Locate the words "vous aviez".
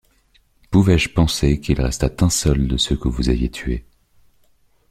3.07-3.51